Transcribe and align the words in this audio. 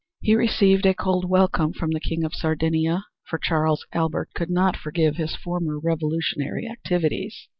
He 0.19 0.33
received 0.35 0.87
a 0.87 0.95
cold 0.95 1.29
welcome 1.29 1.73
from 1.73 1.91
the 1.91 1.99
King 1.99 2.23
of 2.23 2.33
Sardinia, 2.33 3.05
for 3.27 3.37
Charles 3.37 3.85
Albert 3.93 4.29
could 4.33 4.49
not 4.49 4.75
forgive 4.75 5.17
his 5.17 5.35
former 5.35 5.77
revolutionary 5.79 6.67
activities. 6.67 7.47